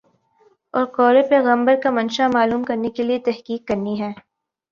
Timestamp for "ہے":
4.01-4.11